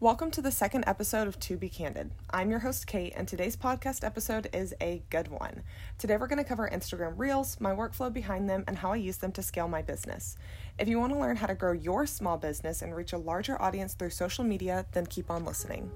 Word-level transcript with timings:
Welcome 0.00 0.30
to 0.30 0.40
the 0.40 0.52
second 0.52 0.84
episode 0.86 1.26
of 1.26 1.40
To 1.40 1.56
Be 1.56 1.68
Candid. 1.68 2.12
I'm 2.30 2.50
your 2.50 2.60
host, 2.60 2.86
Kate, 2.86 3.12
and 3.16 3.26
today's 3.26 3.56
podcast 3.56 4.04
episode 4.04 4.48
is 4.52 4.72
a 4.80 5.02
good 5.10 5.26
one. 5.26 5.64
Today, 5.98 6.16
we're 6.16 6.28
going 6.28 6.38
to 6.38 6.44
cover 6.44 6.70
Instagram 6.72 7.14
Reels, 7.16 7.60
my 7.60 7.74
workflow 7.74 8.12
behind 8.12 8.48
them, 8.48 8.62
and 8.68 8.78
how 8.78 8.92
I 8.92 8.96
use 8.96 9.16
them 9.16 9.32
to 9.32 9.42
scale 9.42 9.66
my 9.66 9.82
business. 9.82 10.36
If 10.78 10.86
you 10.86 11.00
want 11.00 11.14
to 11.14 11.18
learn 11.18 11.34
how 11.34 11.48
to 11.48 11.56
grow 11.56 11.72
your 11.72 12.06
small 12.06 12.38
business 12.38 12.80
and 12.80 12.94
reach 12.94 13.12
a 13.12 13.18
larger 13.18 13.60
audience 13.60 13.94
through 13.94 14.10
social 14.10 14.44
media, 14.44 14.86
then 14.92 15.04
keep 15.04 15.32
on 15.32 15.44
listening. 15.44 15.90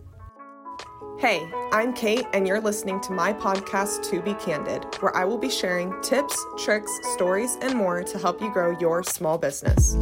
Hey, 1.20 1.48
I'm 1.70 1.94
Kate, 1.94 2.26
and 2.32 2.44
you're 2.44 2.60
listening 2.60 3.00
to 3.02 3.12
my 3.12 3.32
podcast, 3.32 4.10
To 4.10 4.20
Be 4.20 4.34
Candid, 4.34 4.84
where 4.98 5.16
I 5.16 5.24
will 5.24 5.38
be 5.38 5.48
sharing 5.48 5.94
tips, 6.02 6.36
tricks, 6.58 6.90
stories, 7.14 7.56
and 7.62 7.76
more 7.76 8.02
to 8.02 8.18
help 8.18 8.40
you 8.40 8.52
grow 8.52 8.76
your 8.80 9.04
small 9.04 9.38
business. 9.38 9.96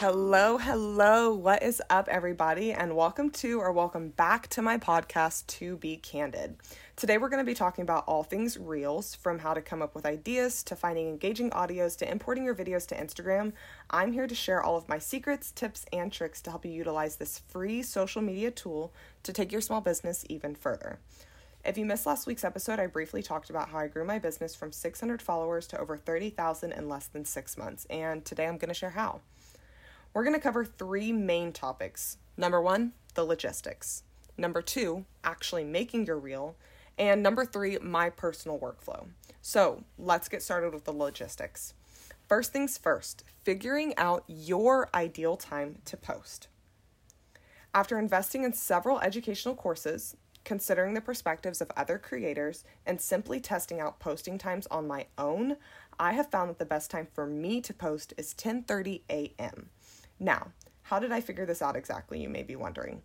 Hello, 0.00 0.58
hello. 0.58 1.34
What 1.34 1.60
is 1.60 1.82
up, 1.90 2.06
everybody? 2.06 2.72
And 2.72 2.94
welcome 2.94 3.30
to 3.30 3.58
or 3.58 3.72
welcome 3.72 4.10
back 4.10 4.46
to 4.50 4.62
my 4.62 4.78
podcast, 4.78 5.48
To 5.48 5.76
Be 5.76 5.96
Candid. 5.96 6.54
Today, 6.94 7.18
we're 7.18 7.28
going 7.28 7.44
to 7.44 7.50
be 7.50 7.52
talking 7.52 7.82
about 7.82 8.04
all 8.06 8.22
things 8.22 8.56
reels 8.56 9.16
from 9.16 9.40
how 9.40 9.54
to 9.54 9.60
come 9.60 9.82
up 9.82 9.96
with 9.96 10.06
ideas 10.06 10.62
to 10.62 10.76
finding 10.76 11.08
engaging 11.08 11.50
audios 11.50 11.98
to 11.98 12.08
importing 12.08 12.44
your 12.44 12.54
videos 12.54 12.86
to 12.86 12.94
Instagram. 12.94 13.54
I'm 13.90 14.12
here 14.12 14.28
to 14.28 14.36
share 14.36 14.62
all 14.62 14.76
of 14.76 14.88
my 14.88 15.00
secrets, 15.00 15.50
tips, 15.50 15.84
and 15.92 16.12
tricks 16.12 16.40
to 16.42 16.50
help 16.50 16.64
you 16.64 16.70
utilize 16.70 17.16
this 17.16 17.40
free 17.48 17.82
social 17.82 18.22
media 18.22 18.52
tool 18.52 18.92
to 19.24 19.32
take 19.32 19.50
your 19.50 19.60
small 19.60 19.80
business 19.80 20.24
even 20.28 20.54
further. 20.54 21.00
If 21.64 21.76
you 21.76 21.84
missed 21.84 22.06
last 22.06 22.28
week's 22.28 22.44
episode, 22.44 22.78
I 22.78 22.86
briefly 22.86 23.24
talked 23.24 23.50
about 23.50 23.70
how 23.70 23.78
I 23.78 23.88
grew 23.88 24.04
my 24.04 24.20
business 24.20 24.54
from 24.54 24.70
600 24.70 25.20
followers 25.20 25.66
to 25.66 25.80
over 25.80 25.96
30,000 25.96 26.70
in 26.70 26.88
less 26.88 27.08
than 27.08 27.24
six 27.24 27.58
months, 27.58 27.84
and 27.90 28.24
today 28.24 28.46
I'm 28.46 28.58
going 28.58 28.68
to 28.68 28.74
share 28.74 28.90
how. 28.90 29.22
We're 30.18 30.24
going 30.24 30.34
to 30.34 30.40
cover 30.40 30.64
three 30.64 31.12
main 31.12 31.52
topics. 31.52 32.16
Number 32.36 32.60
one, 32.60 32.90
the 33.14 33.22
logistics. 33.22 34.02
Number 34.36 34.60
two, 34.60 35.04
actually 35.22 35.62
making 35.62 36.06
your 36.06 36.18
reel. 36.18 36.56
And 36.98 37.22
number 37.22 37.44
three, 37.44 37.78
my 37.78 38.10
personal 38.10 38.58
workflow. 38.58 39.06
So 39.42 39.84
let's 39.96 40.28
get 40.28 40.42
started 40.42 40.74
with 40.74 40.86
the 40.86 40.92
logistics. 40.92 41.72
First 42.28 42.52
things 42.52 42.76
first, 42.76 43.22
figuring 43.44 43.94
out 43.96 44.24
your 44.26 44.90
ideal 44.92 45.36
time 45.36 45.78
to 45.84 45.96
post. 45.96 46.48
After 47.72 47.96
investing 47.96 48.42
in 48.42 48.52
several 48.52 48.98
educational 48.98 49.54
courses, 49.54 50.16
considering 50.42 50.94
the 50.94 51.00
perspectives 51.00 51.60
of 51.60 51.70
other 51.76 51.96
creators, 51.96 52.64
and 52.84 53.00
simply 53.00 53.38
testing 53.38 53.78
out 53.78 54.00
posting 54.00 54.36
times 54.36 54.66
on 54.68 54.88
my 54.88 55.06
own, 55.16 55.58
I 55.96 56.14
have 56.14 56.32
found 56.32 56.50
that 56.50 56.58
the 56.58 56.64
best 56.64 56.90
time 56.90 57.06
for 57.14 57.24
me 57.24 57.60
to 57.60 57.72
post 57.72 58.14
is 58.16 58.34
10:30 58.34 59.02
a.m. 59.08 59.70
Now, 60.20 60.48
how 60.82 60.98
did 60.98 61.12
I 61.12 61.20
figure 61.20 61.46
this 61.46 61.62
out 61.62 61.76
exactly, 61.76 62.20
you 62.20 62.28
may 62.28 62.42
be 62.42 62.56
wondering. 62.56 63.02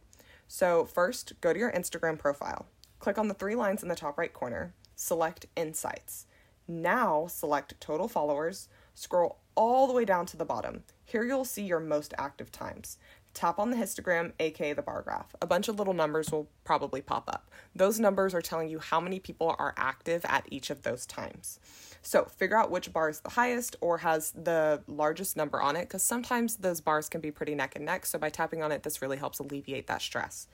So, 0.47 0.86
first, 0.86 1.33
go 1.42 1.53
to 1.53 1.59
your 1.59 1.72
Instagram 1.72 2.17
profile. 2.17 2.67
Click 3.00 3.17
on 3.17 3.28
the 3.28 3.33
three 3.33 3.56
lines 3.56 3.83
in 3.83 3.89
the 3.89 3.95
top 3.95 4.17
right 4.17 4.31
corner, 4.31 4.73
select 4.95 5.45
Insights. 5.56 6.25
Now, 6.67 7.28
select 7.28 7.80
Total 7.81 8.08
Followers, 8.08 8.69
scroll 8.94 9.39
all 9.56 9.88
the 9.88 9.94
way 9.94 10.06
down 10.06 10.25
to 10.28 10.38
the 10.38 10.45
bottom. 10.45 10.84
Here 11.03 11.23
you'll 11.23 11.45
see 11.45 11.64
your 11.64 11.80
most 11.80 12.14
active 12.17 12.52
times. 12.52 12.97
Tap 13.33 13.57
on 13.57 13.71
the 13.71 13.77
histogram, 13.77 14.31
aka 14.39 14.73
the 14.73 14.81
bar 14.81 15.01
graph. 15.01 15.35
A 15.41 15.47
bunch 15.47 15.67
of 15.67 15.79
little 15.79 15.93
numbers 15.93 16.31
will 16.31 16.47
probably 16.63 17.01
pop 17.01 17.27
up. 17.27 17.49
Those 17.75 17.99
numbers 17.99 18.35
are 18.35 18.41
telling 18.41 18.69
you 18.69 18.77
how 18.77 18.99
many 18.99 19.19
people 19.19 19.55
are 19.57 19.73
active 19.75 20.23
at 20.25 20.45
each 20.51 20.69
of 20.69 20.83
those 20.83 21.05
times. 21.07 21.59
So 22.03 22.25
figure 22.25 22.57
out 22.57 22.69
which 22.69 22.93
bar 22.93 23.09
is 23.09 23.21
the 23.21 23.31
highest 23.31 23.75
or 23.81 23.99
has 23.99 24.31
the 24.31 24.83
largest 24.87 25.35
number 25.35 25.59
on 25.59 25.75
it, 25.75 25.87
because 25.87 26.03
sometimes 26.03 26.57
those 26.57 26.79
bars 26.79 27.09
can 27.09 27.21
be 27.21 27.31
pretty 27.31 27.55
neck 27.55 27.75
and 27.75 27.85
neck. 27.85 28.05
So 28.05 28.19
by 28.19 28.29
tapping 28.29 28.61
on 28.61 28.71
it, 28.71 28.83
this 28.83 29.01
really 29.01 29.17
helps 29.17 29.39
alleviate 29.39 29.87
that 29.87 30.01
stress. 30.01 30.47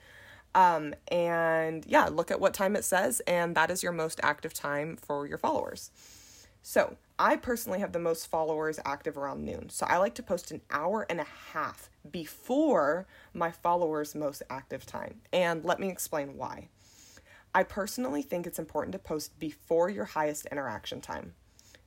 Um, 0.54 0.94
and 1.08 1.84
yeah, 1.86 2.06
look 2.06 2.30
at 2.30 2.40
what 2.40 2.54
time 2.54 2.76
it 2.76 2.84
says, 2.84 3.20
and 3.26 3.54
that 3.56 3.70
is 3.70 3.82
your 3.82 3.92
most 3.92 4.20
active 4.22 4.54
time 4.54 4.96
for 4.96 5.26
your 5.26 5.38
followers. 5.38 5.90
So 6.62 6.96
I 7.18 7.36
personally 7.36 7.80
have 7.80 7.92
the 7.92 7.98
most 7.98 8.26
followers 8.26 8.80
active 8.84 9.18
around 9.18 9.44
noon. 9.44 9.68
So 9.68 9.86
I 9.86 9.98
like 9.98 10.14
to 10.14 10.22
post 10.22 10.50
an 10.50 10.62
hour 10.70 11.06
and 11.10 11.20
a 11.20 11.26
half 11.52 11.89
before 12.10 13.06
my 13.34 13.50
followers' 13.50 14.14
most 14.14 14.42
active 14.48 14.86
time. 14.86 15.20
And 15.32 15.64
let 15.64 15.80
me 15.80 15.88
explain 15.88 16.36
why. 16.36 16.68
I 17.54 17.64
personally 17.64 18.22
think 18.22 18.46
it's 18.46 18.58
important 18.58 18.92
to 18.92 18.98
post 18.98 19.38
before 19.38 19.90
your 19.90 20.04
highest 20.04 20.46
interaction 20.46 21.00
time. 21.00 21.34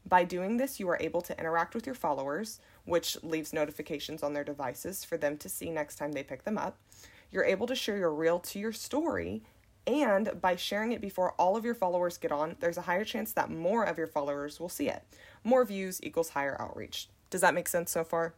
By 0.05 0.25
doing 0.25 0.57
this, 0.57 0.79
you 0.79 0.89
are 0.89 0.97
able 0.99 1.21
to 1.21 1.39
interact 1.39 1.73
with 1.73 1.85
your 1.85 1.95
followers, 1.95 2.59
which 2.83 3.17
leaves 3.23 3.53
notifications 3.53 4.21
on 4.21 4.33
their 4.33 4.43
devices 4.43 5.05
for 5.05 5.17
them 5.17 5.37
to 5.37 5.47
see 5.47 5.69
next 5.69 5.95
time 5.95 6.11
they 6.11 6.23
pick 6.23 6.43
them 6.43 6.57
up. 6.57 6.77
You're 7.31 7.45
able 7.45 7.67
to 7.67 7.75
share 7.75 7.97
your 7.97 8.13
reel 8.13 8.39
to 8.39 8.59
your 8.59 8.73
story, 8.73 9.43
and 9.87 10.41
by 10.41 10.55
sharing 10.57 10.91
it 10.91 11.01
before 11.01 11.31
all 11.33 11.55
of 11.55 11.65
your 11.65 11.73
followers 11.73 12.17
get 12.17 12.31
on, 12.31 12.57
there's 12.59 12.77
a 12.77 12.81
higher 12.81 13.05
chance 13.05 13.31
that 13.33 13.49
more 13.49 13.83
of 13.83 13.97
your 13.97 14.07
followers 14.07 14.59
will 14.59 14.69
see 14.69 14.89
it. 14.89 15.03
More 15.43 15.65
views 15.65 16.01
equals 16.03 16.29
higher 16.29 16.59
outreach. 16.59 17.09
Does 17.29 17.41
that 17.41 17.53
make 17.53 17.67
sense 17.67 17.91
so 17.91 18.03
far? 18.03 18.33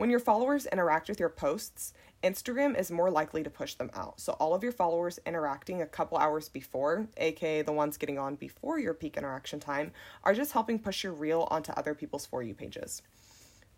When 0.00 0.08
your 0.08 0.18
followers 0.18 0.64
interact 0.64 1.10
with 1.10 1.20
your 1.20 1.28
posts, 1.28 1.92
Instagram 2.22 2.74
is 2.74 2.90
more 2.90 3.10
likely 3.10 3.42
to 3.42 3.50
push 3.50 3.74
them 3.74 3.90
out. 3.92 4.18
So, 4.18 4.32
all 4.40 4.54
of 4.54 4.62
your 4.62 4.72
followers 4.72 5.18
interacting 5.26 5.82
a 5.82 5.86
couple 5.86 6.16
hours 6.16 6.48
before, 6.48 7.06
aka 7.18 7.60
the 7.60 7.72
ones 7.72 7.98
getting 7.98 8.18
on 8.18 8.36
before 8.36 8.78
your 8.78 8.94
peak 8.94 9.18
interaction 9.18 9.60
time, 9.60 9.92
are 10.24 10.32
just 10.32 10.52
helping 10.52 10.78
push 10.78 11.04
your 11.04 11.12
reel 11.12 11.46
onto 11.50 11.72
other 11.72 11.94
people's 11.94 12.24
For 12.24 12.42
You 12.42 12.54
pages. 12.54 13.02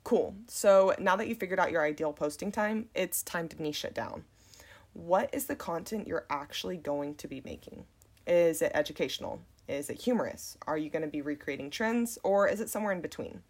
Cool. 0.04 0.36
So, 0.46 0.94
now 0.96 1.16
that 1.16 1.26
you 1.26 1.34
figured 1.34 1.58
out 1.58 1.72
your 1.72 1.84
ideal 1.84 2.12
posting 2.12 2.52
time, 2.52 2.88
it's 2.94 3.24
time 3.24 3.48
to 3.48 3.60
niche 3.60 3.84
it 3.84 3.92
down. 3.92 4.22
What 4.92 5.28
is 5.32 5.46
the 5.46 5.56
content 5.56 6.06
you're 6.06 6.26
actually 6.30 6.76
going 6.76 7.16
to 7.16 7.26
be 7.26 7.42
making? 7.44 7.84
Is 8.28 8.62
it 8.62 8.70
educational? 8.76 9.42
Is 9.66 9.90
it 9.90 10.00
humorous? 10.00 10.56
Are 10.68 10.78
you 10.78 10.88
going 10.88 11.02
to 11.02 11.08
be 11.08 11.20
recreating 11.20 11.68
trends 11.68 12.16
or 12.22 12.46
is 12.46 12.60
it 12.60 12.70
somewhere 12.70 12.92
in 12.92 13.00
between? 13.00 13.42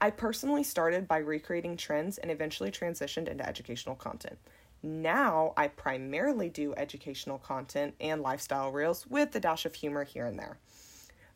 I 0.00 0.10
personally 0.10 0.62
started 0.62 1.08
by 1.08 1.18
recreating 1.18 1.76
trends 1.76 2.18
and 2.18 2.30
eventually 2.30 2.70
transitioned 2.70 3.26
into 3.26 3.46
educational 3.46 3.96
content. 3.96 4.38
Now 4.80 5.54
I 5.56 5.66
primarily 5.66 6.48
do 6.48 6.72
educational 6.76 7.38
content 7.38 7.94
and 8.00 8.22
lifestyle 8.22 8.70
reels 8.70 9.08
with 9.08 9.34
a 9.34 9.40
dash 9.40 9.66
of 9.66 9.74
humor 9.74 10.04
here 10.04 10.24
and 10.24 10.38
there. 10.38 10.58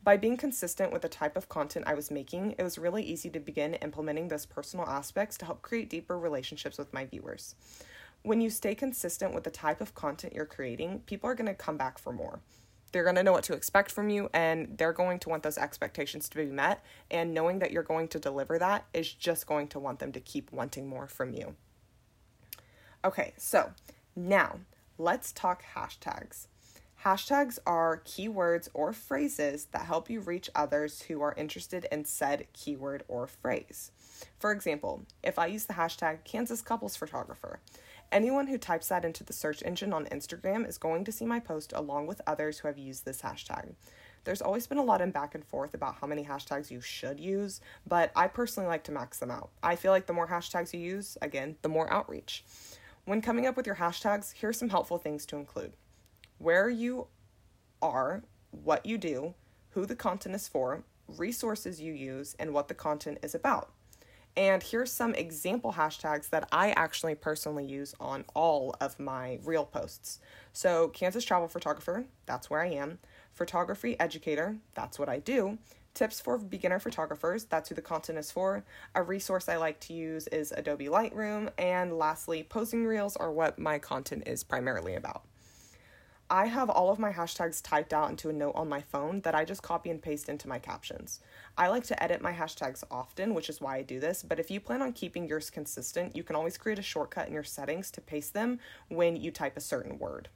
By 0.05 0.17
being 0.17 0.37
consistent 0.37 0.93
with 0.93 1.03
the 1.03 1.09
type 1.09 1.37
of 1.37 1.49
content 1.49 1.89
I 1.89 1.95
was 1.95 2.13
making, 2.13 2.55
it 2.57 2.63
was 2.63 2.79
really 2.79 3.03
easy 3.03 3.31
to 3.31 3.41
begin 3.41 3.75
implementing 3.75 4.29
those 4.29 4.47
personal 4.47 4.87
aspects 4.87 5.37
to 5.39 5.45
help 5.45 5.63
create 5.63 5.91
deeper 5.91 6.17
relationships 6.17 6.79
with 6.79 6.93
my 6.93 7.05
viewers. 7.05 7.57
When 8.23 8.41
you 8.41 8.51
stay 8.51 8.77
consistent 8.77 9.35
with 9.35 9.43
the 9.43 9.51
type 9.51 9.81
of 9.81 9.97
content 9.97 10.35
you're 10.35 10.47
creating, 10.47 11.01
people 11.07 11.29
are 11.29 11.35
going 11.35 11.49
to 11.49 11.55
come 11.55 11.77
back 11.77 11.99
for 11.99 12.13
more 12.13 12.39
they're 12.93 13.05
going 13.05 13.17
to 13.17 13.23
know 13.23 13.33
what 13.33 13.45
to 13.45 13.55
expect 13.55 13.91
from 13.91 14.11
you 14.11 14.29
and 14.33 14.77
they're 14.79 14.93
going 14.93 15.19
to 15.21 15.29
want 15.29 15.43
those 15.43 15.59
expectations 15.59 16.29
to 16.29 16.37
be 16.37 16.47
met. 16.47 16.85
And 17.11 17.35
knowing 17.35 17.59
that 17.59 17.73
you're 17.73 17.83
going 17.83 18.09
to 18.09 18.19
deliver 18.19 18.59
that 18.59 18.85
is 18.95 19.13
just 19.13 19.47
going 19.47 19.69
to 19.69 19.79
want 19.79 19.99
them 19.99 20.13
to 20.13 20.21
keep 20.21 20.53
wanting 20.53 20.87
more 20.87 21.09
from 21.09 21.33
you. 21.33 21.57
Okay 23.05 23.33
so 23.37 23.73
now 24.15 24.61
let's 24.99 25.33
talk 25.33 25.65
hashtags. 25.75 26.47
Hashtags 27.05 27.59
are 27.67 28.03
keywords 28.05 28.69
or 28.75 28.93
phrases 28.93 29.67
that 29.73 29.87
help 29.87 30.09
you 30.09 30.21
reach 30.21 30.49
others 30.55 31.03
who 31.03 31.21
are 31.21 31.35
interested 31.37 31.89
in 31.91 32.05
said 32.05 32.47
keyword 32.53 33.03
or 33.09 33.27
phrase. 33.27 33.91
For 34.39 34.53
example 34.53 35.03
if 35.23 35.39
i 35.39 35.47
use 35.47 35.65
the 35.65 35.75
hashtag 35.75 36.25
kansas 36.25 36.63
couples 36.63 36.97
photographer 36.97 37.59
Anyone 38.13 38.47
who 38.47 38.59
types 38.59 38.89
that 38.89 39.07
into 39.07 39.25
the 39.25 39.33
search 39.33 39.63
engine 39.65 39.95
on 39.95 40.05
Instagram 40.05 40.69
is 40.69 40.77
going 40.77 41.03
to 41.05 41.13
see 41.13 41.25
my 41.25 41.41
post 41.41 41.73
along 41.75 42.07
with 42.07 42.21
others 42.27 42.59
who 42.59 42.69
have 42.69 42.77
used 42.77 43.07
this 43.07 43.23
hashtag. 43.23 43.73
There's 44.25 44.43
always 44.43 44.67
been 44.67 44.77
a 44.77 44.85
lot 44.85 45.01
of 45.01 45.15
back 45.15 45.35
and 45.35 45.43
forth 45.43 45.73
about 45.73 45.95
how 45.99 46.07
many 46.07 46.23
hashtags 46.23 46.71
you 46.71 46.83
should 46.83 47.19
use, 47.19 47.63
but 47.87 48.13
I 48.15 48.29
personally 48.29 48.69
like 48.69 48.85
to 48.85 48.93
max 48.93 49.19
them 49.19 49.31
out. 49.31 49.49
I 49.63 49.77
feel 49.77 49.93
like 49.93 50.05
the 50.05 50.13
more 50.13 50.29
hashtags 50.29 50.75
you 50.75 50.81
use, 50.81 51.17
again, 51.23 51.57
the 51.63 51.71
more 51.71 51.91
outreach. 51.91 52.45
When 53.07 53.23
coming 53.23 53.47
up 53.47 53.57
with 53.57 53.67
your 53.67 53.77
hashtags, 53.77 54.35
here's 54.35 54.59
some 54.59 54.69
helpful 54.69 54.99
things 54.99 55.25
to 55.27 55.37
include 55.37 55.73
where 56.37 56.69
you 56.69 57.07
are, 57.81 58.25
what 58.51 58.85
you 58.85 58.99
do, 58.99 59.33
who 59.71 59.87
the 59.87 59.97
content 59.97 60.35
is 60.35 60.49
for, 60.49 60.85
resources 61.09 61.81
you 61.81 61.95
use, 61.95 62.37
and 62.39 62.53
what 62.53 62.69
the 62.69 62.75
content 62.75 63.21
is 63.23 63.35
about. 63.35 63.73
And 64.37 64.63
here's 64.63 64.91
some 64.91 65.15
example 65.15 65.75
hashtags 65.75 66.31
that 66.31 66.49
I 66.51 66.71
actually 66.71 67.15
personally 67.15 67.67
use 67.67 67.95
on 68.01 68.25
all 68.35 68.75
of 68.81 68.99
my 68.99 69.39
reel 69.45 69.67
posts. 69.67 70.21
So, 70.55 70.89
Kansas 70.89 71.25
travel 71.25 71.49
photographer, 71.49 72.07
that's 72.25 72.49
where 72.49 72.61
I 72.61 72.69
am. 72.69 72.99
Photography 73.35 73.99
educator, 74.01 74.57
that's 74.75 74.99
what 74.99 75.09
I 75.09 75.19
do. 75.19 75.59
Tips 75.95 76.21
for 76.21 76.39
beginner 76.39 76.79
photographers, 76.79 77.45
that's 77.45 77.69
who 77.69 77.75
the 77.75 77.83
content 77.83 78.19
is 78.19 78.31
for. 78.31 78.65
A 78.95 79.03
resource 79.03 79.51
I 79.51 79.57
like 79.57 79.79
to 79.81 79.93
use 79.93 80.27
is 80.29 80.51
Adobe 80.53 80.87
Lightroom. 80.87 81.51
And 81.59 81.99
lastly, 81.99 82.43
posing 82.43 82.87
reels 82.87 83.17
are 83.17 83.31
what 83.31 83.59
my 83.59 83.79
content 83.79 84.23
is 84.27 84.43
primarily 84.43 84.95
about. 84.95 85.25
I 86.33 86.47
have 86.47 86.71
all 86.71 86.89
of 86.89 86.99
my 86.99 87.13
hashtags 87.13 87.61
typed 87.63 87.93
out 87.93 88.09
into 88.09 88.31
a 88.31 88.33
note 88.33 88.55
on 88.55 88.67
my 88.67 88.81
phone 88.81 89.21
that 89.21 89.35
I 89.35 89.45
just 89.45 89.63
copy 89.63 89.91
and 89.91 90.01
paste 90.01 90.31
into 90.31 90.49
my 90.49 90.59
captions. 90.59 91.21
I 91.59 91.69
like 91.69 91.85
to 91.85 92.03
edit 92.03 92.23
my 92.23 92.33
hashtags 92.33 92.83
often, 92.91 93.35
which 93.35 93.51
is 93.51 93.61
why 93.61 93.77
I 93.77 93.83
do 93.83 94.01
this, 94.01 94.23
but 94.23 94.41
if 94.41 94.51
you 94.51 94.59
plan 94.59 94.81
on 94.81 94.95
keeping 94.95 95.29
yours 95.29 95.51
consistent, 95.51 96.17
you 96.17 96.23
can 96.23 96.35
always 96.35 96.57
create 96.57 96.79
a 96.79 96.83
shortcut 96.83 97.29
in 97.29 97.35
your 97.35 97.45
settings 97.45 97.91
to 97.91 98.01
paste 98.01 98.33
them 98.33 98.61
when 98.89 99.15
you 99.15 99.31
type 99.31 99.59
a 99.59 99.61
certain 99.61 99.99
word. 99.99 100.31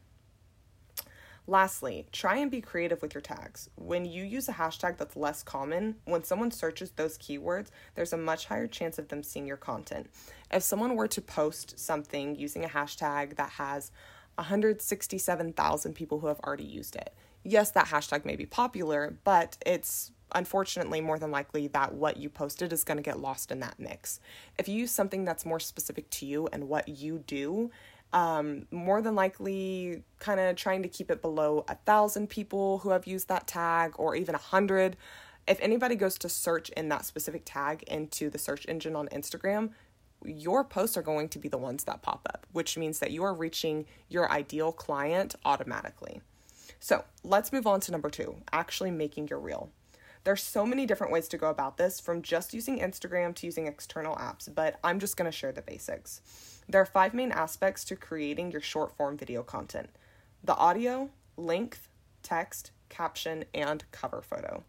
Lastly, 1.46 2.06
try 2.12 2.36
and 2.36 2.50
be 2.50 2.60
creative 2.60 3.00
with 3.00 3.14
your 3.14 3.22
tags. 3.22 3.70
When 3.76 4.04
you 4.04 4.22
use 4.22 4.50
a 4.50 4.52
hashtag 4.52 4.98
that's 4.98 5.16
less 5.16 5.42
common, 5.42 5.94
when 6.04 6.24
someone 6.24 6.50
searches 6.50 6.90
those 6.90 7.16
keywords, 7.16 7.70
there's 7.94 8.12
a 8.12 8.18
much 8.18 8.46
higher 8.46 8.66
chance 8.66 8.98
of 8.98 9.08
them 9.08 9.22
seeing 9.22 9.46
your 9.46 9.56
content. 9.56 10.10
If 10.50 10.62
someone 10.62 10.94
were 10.94 11.08
to 11.08 11.22
post 11.22 11.78
something 11.78 12.36
using 12.36 12.66
a 12.66 12.68
hashtag 12.68 13.36
that 13.36 13.50
has 13.52 13.92
167,000 14.36 15.94
people 15.94 16.20
who 16.20 16.26
have 16.28 16.40
already 16.40 16.64
used 16.64 16.96
it, 16.96 17.14
yes, 17.42 17.70
that 17.72 17.86
hashtag 17.86 18.24
may 18.24 18.36
be 18.36 18.46
popular, 18.46 19.18
but 19.24 19.56
it's 19.64 20.12
unfortunately 20.34 21.00
more 21.00 21.18
than 21.18 21.30
likely 21.30 21.68
that 21.68 21.94
what 21.94 22.16
you 22.16 22.28
posted 22.28 22.72
is 22.72 22.84
going 22.84 22.96
to 22.96 23.02
get 23.02 23.20
lost 23.20 23.50
in 23.50 23.60
that 23.60 23.78
mix. 23.78 24.20
If 24.58 24.68
you 24.68 24.74
use 24.74 24.90
something 24.90 25.24
that's 25.24 25.46
more 25.46 25.60
specific 25.60 26.10
to 26.10 26.26
you 26.26 26.48
and 26.52 26.68
what 26.68 26.88
you 26.88 27.22
do, 27.26 27.70
um, 28.12 28.66
more 28.70 29.02
than 29.02 29.14
likely 29.14 30.02
kind 30.18 30.40
of 30.40 30.56
trying 30.56 30.82
to 30.82 30.88
keep 30.88 31.10
it 31.10 31.22
below 31.22 31.64
a 31.68 31.74
thousand 31.74 32.28
people 32.28 32.78
who 32.78 32.90
have 32.90 33.06
used 33.06 33.28
that 33.28 33.46
tag 33.46 33.94
or 33.96 34.14
even 34.16 34.34
a 34.34 34.38
hundred. 34.38 34.96
If 35.46 35.58
anybody 35.60 35.94
goes 35.94 36.18
to 36.18 36.28
search 36.28 36.70
in 36.70 36.88
that 36.88 37.04
specific 37.04 37.42
tag 37.44 37.84
into 37.84 38.30
the 38.30 38.38
search 38.38 38.66
engine 38.68 38.96
on 38.96 39.08
Instagram, 39.08 39.70
your 40.26 40.64
posts 40.64 40.96
are 40.96 41.02
going 41.02 41.28
to 41.30 41.38
be 41.38 41.48
the 41.48 41.58
ones 41.58 41.84
that 41.84 42.02
pop 42.02 42.26
up, 42.32 42.46
which 42.52 42.76
means 42.76 42.98
that 42.98 43.10
you 43.10 43.22
are 43.24 43.34
reaching 43.34 43.86
your 44.08 44.30
ideal 44.30 44.72
client 44.72 45.34
automatically. 45.44 46.20
So 46.80 47.04
let's 47.24 47.52
move 47.52 47.66
on 47.66 47.80
to 47.80 47.92
number 47.92 48.10
two 48.10 48.36
actually 48.52 48.90
making 48.90 49.28
your 49.28 49.38
reel. 49.38 49.70
There's 50.24 50.42
so 50.42 50.66
many 50.66 50.86
different 50.86 51.12
ways 51.12 51.28
to 51.28 51.38
go 51.38 51.50
about 51.50 51.76
this, 51.76 52.00
from 52.00 52.20
just 52.20 52.52
using 52.52 52.80
Instagram 52.80 53.32
to 53.36 53.46
using 53.46 53.68
external 53.68 54.16
apps, 54.16 54.52
but 54.52 54.76
I'm 54.82 54.98
just 54.98 55.16
going 55.16 55.30
to 55.30 55.36
share 55.36 55.52
the 55.52 55.62
basics. 55.62 56.20
There 56.68 56.80
are 56.80 56.86
five 56.86 57.14
main 57.14 57.30
aspects 57.30 57.84
to 57.84 57.96
creating 57.96 58.50
your 58.50 58.60
short 58.60 58.96
form 58.96 59.16
video 59.16 59.44
content 59.44 59.88
the 60.42 60.56
audio, 60.56 61.10
length, 61.36 61.88
text, 62.22 62.72
caption, 62.88 63.44
and 63.54 63.84
cover 63.92 64.20
photo. 64.20 64.64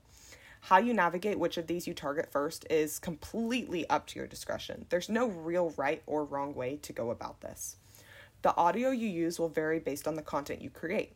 How 0.67 0.79
you 0.79 0.93
navigate 0.93 1.39
which 1.39 1.55
of 1.55 1.67
these 1.67 1.87
you 1.87 1.93
target 1.93 2.29
first 2.29 2.67
is 2.69 2.99
completely 2.99 3.89
up 3.89 4.05
to 4.07 4.19
your 4.19 4.27
discretion. 4.27 4.85
There's 4.89 5.07
no 5.07 5.27
real 5.27 5.73
right 5.77 6.03
or 6.05 6.25
wrong 6.25 6.53
way 6.53 6.75
to 6.81 6.91
go 6.91 7.09
about 7.09 7.39
this. 7.39 7.77
The 8.41 8.53
audio 8.57 8.89
you 8.89 9.07
use 9.07 9.39
will 9.39 9.47
vary 9.47 9.79
based 9.79 10.09
on 10.09 10.15
the 10.15 10.21
content 10.21 10.61
you 10.61 10.69
create. 10.69 11.13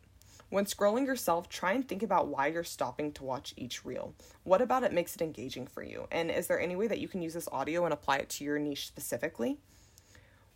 When 0.48 0.64
scrolling 0.64 1.04
yourself, 1.04 1.50
try 1.50 1.72
and 1.72 1.86
think 1.86 2.02
about 2.02 2.28
why 2.28 2.46
you're 2.46 2.64
stopping 2.64 3.12
to 3.12 3.24
watch 3.24 3.52
each 3.58 3.84
reel. 3.84 4.14
What 4.44 4.62
about 4.62 4.84
it 4.84 4.92
makes 4.94 5.14
it 5.16 5.20
engaging 5.20 5.66
for 5.66 5.82
you? 5.82 6.08
And 6.10 6.30
is 6.30 6.46
there 6.46 6.58
any 6.58 6.74
way 6.74 6.86
that 6.86 7.00
you 7.00 7.06
can 7.06 7.20
use 7.20 7.34
this 7.34 7.48
audio 7.52 7.84
and 7.84 7.92
apply 7.92 8.16
it 8.16 8.30
to 8.30 8.44
your 8.44 8.58
niche 8.58 8.86
specifically? 8.86 9.58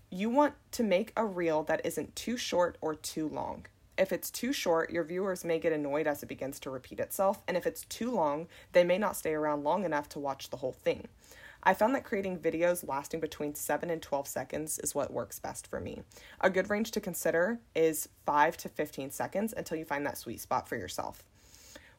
You 0.09 0.31
want 0.31 0.55
to 0.71 0.83
make 0.83 1.13
a 1.19 1.27
reel 1.27 1.65
that 1.65 1.85
isn't 1.85 2.17
too 2.17 2.39
short 2.39 2.79
or 2.81 2.95
too 2.95 3.29
long. 3.29 3.67
If 3.99 4.13
it's 4.13 4.31
too 4.31 4.53
short, 4.53 4.91
your 4.91 5.05
viewers 5.05 5.45
may 5.45 5.59
get 5.59 5.73
annoyed 5.73 6.07
as 6.07 6.23
it 6.23 6.27
begins 6.27 6.61
to 6.61 6.71
repeat 6.71 7.01
itself, 7.01 7.43
and 7.49 7.57
if 7.57 7.67
it's 7.67 7.85
too 7.87 8.11
long, 8.11 8.47
they 8.73 8.85
may 8.85 8.99
not 8.99 9.17
stay 9.17 9.33
around 9.33 9.65
long 9.65 9.85
enough 9.85 10.09
to 10.11 10.19
watch 10.19 10.51
the 10.51 10.59
whole 10.59 10.73
thing. 10.73 11.09
I 11.63 11.75
found 11.75 11.95
that 11.95 12.05
creating 12.05 12.39
videos 12.39 12.87
lasting 12.87 13.21
between 13.21 13.55
7 13.55 13.91
and 13.91 14.01
12 14.01 14.29
seconds 14.29 14.79
is 14.79 14.95
what 14.95 15.13
works 15.13 15.39
best 15.39 15.67
for 15.67 15.81
me. 15.81 16.03
A 16.41 16.51
good 16.51 16.71
range 16.71 16.91
to 16.93 17.01
consider 17.01 17.59
is 17.75 18.09
5 18.25 18.57
to 18.59 18.69
15 18.69 19.11
seconds 19.11 19.55
until 19.57 19.79
you 19.79 19.85
find 19.85 20.07
that 20.07 20.19
sweet 20.19 20.41
spot 20.41 20.69
for 20.69 20.77
yourself. 20.77 21.25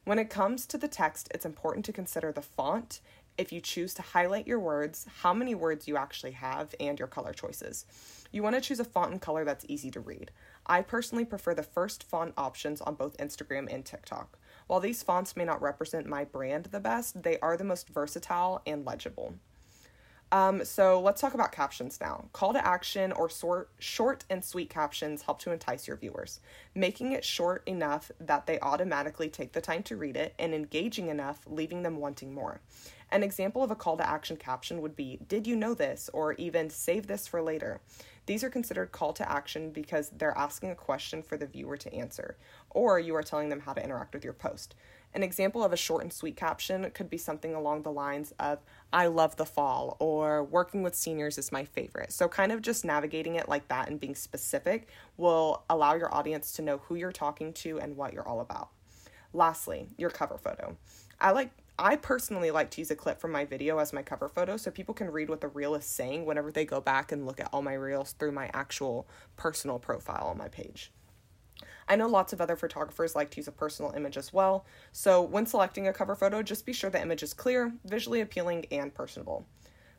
When 0.06 0.20
it 0.20 0.30
comes 0.30 0.66
to 0.68 0.78
the 0.78 0.88
text, 0.88 1.28
it's 1.34 1.46
important 1.46 1.84
to 1.86 1.92
consider 1.92 2.32
the 2.32 2.42
font 2.42 3.02
if 3.38 3.52
you 3.52 3.60
choose 3.60 3.94
to 3.96 4.02
highlight 4.02 4.48
your 4.48 4.60
words, 4.60 5.06
how 5.22 5.34
many 5.34 5.54
words 5.54 5.88
you 5.88 5.98
actually 5.98 6.32
have, 6.32 6.74
and 6.80 6.98
your 6.98 7.08
color 7.08 7.34
choices. 7.34 7.86
You 8.32 8.44
want 8.44 8.56
to 8.56 8.62
choose 8.62 8.80
a 8.80 8.86
font 8.86 9.12
and 9.12 9.22
color 9.22 9.46
that's 9.46 9.66
easy 9.68 9.92
to 9.92 10.00
read. 10.00 10.32
I 10.68 10.82
personally 10.82 11.26
prefer 11.26 11.54
the 11.54 11.64
first 11.64 12.04
font 12.04 12.34
options 12.38 12.82
on 12.82 12.96
both 12.96 13.18
Instagram 13.18 13.74
and 13.74 13.86
TikTok. 13.86 14.38
While 14.68 14.82
these 14.82 15.02
fonts 15.02 15.38
may 15.38 15.46
not 15.46 15.62
represent 15.62 16.06
my 16.06 16.26
brand 16.26 16.66
the 16.66 16.80
best, 16.80 17.24
they 17.24 17.40
are 17.40 17.56
the 17.56 17.64
most 17.64 17.90
versatile 17.90 18.62
and 18.68 18.86
legible. 18.86 19.36
Um, 20.30 20.66
so 20.66 21.00
let's 21.00 21.22
talk 21.22 21.34
about 21.34 21.54
captions 21.54 22.00
now. 22.02 22.26
Call 22.34 22.52
to 22.52 22.66
action 22.66 23.14
or 23.14 23.30
sort, 23.30 23.70
short 23.80 24.26
and 24.30 24.44
sweet 24.44 24.70
captions 24.70 25.22
help 25.22 25.40
to 25.40 25.52
entice 25.52 25.88
your 25.88 25.96
viewers, 25.96 26.42
making 26.76 27.14
it 27.14 27.24
short 27.24 27.64
enough 27.66 28.12
that 28.20 28.46
they 28.46 28.60
automatically 28.60 29.30
take 29.30 29.54
the 29.54 29.62
time 29.62 29.84
to 29.84 29.96
read 29.96 30.18
it 30.18 30.34
and 30.38 30.54
engaging 30.54 31.08
enough, 31.08 31.40
leaving 31.48 31.84
them 31.84 31.98
wanting 31.98 32.34
more. 32.34 32.60
An 33.10 33.24
example 33.24 33.64
of 33.64 33.72
a 33.72 33.76
call 33.76 33.96
to 33.96 34.08
action 34.08 34.36
caption 34.36 34.82
would 34.82 34.98
be, 34.98 35.18
Did 35.26 35.48
you 35.48 35.56
know 35.56 35.74
this? 35.74 36.10
or 36.12 36.34
even 36.34 36.70
save 36.70 37.08
this 37.08 37.26
for 37.26 37.42
later. 37.42 37.80
These 38.28 38.44
are 38.44 38.50
considered 38.50 38.92
call 38.92 39.14
to 39.14 39.32
action 39.32 39.72
because 39.72 40.10
they're 40.10 40.38
asking 40.38 40.70
a 40.70 40.76
question 40.76 41.24
for 41.24 41.38
the 41.38 41.48
viewer 41.48 41.78
to 41.78 41.94
answer, 41.94 42.38
or 42.70 43.00
you 43.00 43.16
are 43.16 43.24
telling 43.24 43.48
them 43.48 43.62
how 43.62 43.74
to 43.74 43.84
interact 43.84 44.14
with 44.14 44.26
your 44.26 44.34
post. 44.34 44.76
An 45.14 45.24
example 45.24 45.64
of 45.64 45.72
a 45.72 45.78
short 45.78 46.04
and 46.04 46.12
sweet 46.12 46.36
caption 46.36 46.92
could 46.92 47.10
be 47.10 47.18
something 47.18 47.56
along 47.56 47.84
the 47.84 47.92
lines 47.92 48.34
of, 48.38 48.60
I 48.92 49.08
love 49.08 49.38
the 49.38 49.46
fall, 49.46 49.96
or 50.00 50.44
working 50.44 50.84
with 50.84 50.94
seniors 50.94 51.38
is 51.38 51.54
my 51.54 51.64
favorite. 51.64 52.12
So, 52.12 52.28
kind 52.28 52.52
of 52.52 52.62
just 52.62 52.84
navigating 52.84 53.36
it 53.36 53.48
like 53.48 53.70
that 53.70 53.88
and 53.88 54.00
being 54.00 54.14
specific 54.14 54.90
will 55.16 55.64
allow 55.70 55.96
your 55.96 56.14
audience 56.14 56.52
to 56.54 56.62
know 56.62 56.80
who 56.80 56.96
you're 56.96 57.14
talking 57.14 57.54
to 57.54 57.80
and 57.80 57.96
what 57.96 58.14
you're 58.14 58.28
all 58.28 58.42
about. 58.42 58.70
Lastly, 59.32 59.88
your 59.98 60.10
cover 60.10 60.38
photo. 60.38 60.76
I 61.20 61.32
like 61.32 61.52
I 61.80 61.96
personally 61.96 62.50
like 62.50 62.72
to 62.72 62.82
use 62.82 62.90
a 62.90 62.96
clip 62.96 63.20
from 63.20 63.32
my 63.32 63.46
video 63.46 63.78
as 63.78 63.94
my 63.94 64.02
cover 64.02 64.28
photo 64.28 64.58
so 64.58 64.72
people 64.72 64.96
can 64.96 65.12
read 65.12 65.30
what 65.30 65.42
the 65.42 65.48
reel 65.48 65.76
is 65.76 65.86
saying 65.86 66.26
whenever 66.26 66.52
they 66.52 66.66
go 66.66 66.82
back 66.82 67.12
and 67.12 67.26
look 67.26 67.40
at 67.40 67.50
all 67.54 67.62
my 67.62 67.74
reels 67.74 68.14
through 68.14 68.32
my 68.32 68.50
actual 68.54 69.08
personal 69.36 69.78
profile 69.78 70.28
on 70.28 70.38
my 70.38 70.48
page. 70.48 70.92
I 71.88 71.96
know 71.96 72.08
lots 72.08 72.34
of 72.34 72.42
other 72.42 72.56
photographers 72.56 73.16
like 73.16 73.30
to 73.32 73.38
use 73.38 73.48
a 73.48 73.52
personal 73.52 73.92
image 73.92 74.18
as 74.18 74.34
well, 74.34 74.66
so 74.92 75.22
when 75.22 75.46
selecting 75.46 75.88
a 75.88 75.94
cover 75.94 76.16
photo, 76.16 76.42
just 76.42 76.66
be 76.66 76.74
sure 76.74 76.90
the 76.90 77.02
image 77.02 77.24
is 77.24 77.34
clear, 77.34 77.72
visually 77.86 78.22
appealing, 78.22 78.66
and 78.72 78.94
personable. 78.94 79.46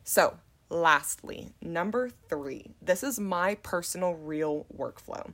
So, 0.03 0.37
lastly, 0.69 1.53
number 1.61 2.09
three, 2.29 2.71
this 2.81 3.03
is 3.03 3.19
my 3.19 3.55
personal 3.55 4.13
reel 4.13 4.67
workflow. 4.75 5.33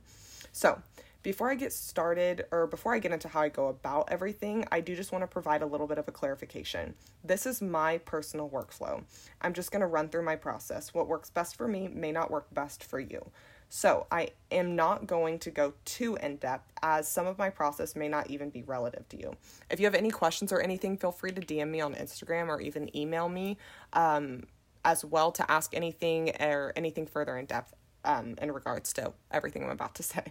So, 0.52 0.80
before 1.26 1.50
I 1.50 1.56
get 1.56 1.72
started, 1.72 2.46
or 2.52 2.68
before 2.68 2.94
I 2.94 3.00
get 3.00 3.10
into 3.10 3.26
how 3.26 3.40
I 3.40 3.48
go 3.48 3.66
about 3.66 4.10
everything, 4.12 4.64
I 4.70 4.80
do 4.80 4.94
just 4.94 5.10
want 5.10 5.22
to 5.22 5.26
provide 5.26 5.60
a 5.60 5.66
little 5.66 5.88
bit 5.88 5.98
of 5.98 6.06
a 6.06 6.12
clarification. 6.12 6.94
This 7.24 7.46
is 7.46 7.60
my 7.60 7.98
personal 7.98 8.48
workflow. 8.48 9.02
I'm 9.40 9.52
just 9.52 9.72
going 9.72 9.80
to 9.80 9.88
run 9.88 10.08
through 10.08 10.22
my 10.22 10.36
process. 10.36 10.94
What 10.94 11.08
works 11.08 11.28
best 11.28 11.56
for 11.56 11.66
me 11.66 11.88
may 11.88 12.12
not 12.12 12.30
work 12.30 12.46
best 12.54 12.84
for 12.84 13.00
you. 13.00 13.26
So, 13.68 14.06
I 14.12 14.28
am 14.52 14.76
not 14.76 15.08
going 15.08 15.40
to 15.40 15.50
go 15.50 15.72
too 15.84 16.14
in 16.14 16.36
depth 16.36 16.70
as 16.80 17.08
some 17.08 17.26
of 17.26 17.38
my 17.38 17.50
process 17.50 17.96
may 17.96 18.06
not 18.06 18.30
even 18.30 18.48
be 18.48 18.62
relative 18.62 19.08
to 19.08 19.18
you. 19.18 19.34
If 19.68 19.80
you 19.80 19.86
have 19.86 19.96
any 19.96 20.12
questions 20.12 20.52
or 20.52 20.60
anything, 20.60 20.96
feel 20.96 21.10
free 21.10 21.32
to 21.32 21.40
DM 21.40 21.70
me 21.70 21.80
on 21.80 21.96
Instagram 21.96 22.46
or 22.46 22.60
even 22.60 22.96
email 22.96 23.28
me 23.28 23.58
um, 23.94 24.44
as 24.84 25.04
well 25.04 25.32
to 25.32 25.50
ask 25.50 25.74
anything 25.74 26.30
or 26.38 26.72
anything 26.76 27.04
further 27.04 27.36
in 27.36 27.46
depth 27.46 27.74
um, 28.04 28.36
in 28.40 28.52
regards 28.52 28.92
to 28.92 29.12
everything 29.32 29.64
I'm 29.64 29.70
about 29.70 29.96
to 29.96 30.02
say. 30.04 30.22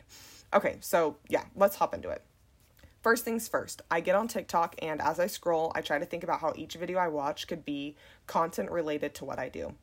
Okay, 0.55 0.77
so 0.79 1.17
yeah, 1.27 1.43
let's 1.53 1.75
hop 1.75 1.93
into 1.93 2.09
it. 2.09 2.23
First 3.03 3.25
things 3.25 3.45
first, 3.49 3.81
I 3.91 3.99
get 3.99 4.15
on 4.15 4.29
TikTok 4.29 4.75
and 4.81 5.01
as 5.01 5.19
I 5.19 5.27
scroll, 5.27 5.69
I 5.75 5.81
try 5.81 5.99
to 5.99 6.05
think 6.05 6.23
about 6.23 6.39
how 6.39 6.53
each 6.55 6.75
video 6.75 6.97
I 6.97 7.09
watch 7.09 7.45
could 7.45 7.65
be 7.65 7.97
content 8.25 8.71
related 8.71 9.13
to 9.15 9.25
what 9.25 9.37
I 9.37 9.49
do. 9.49 9.75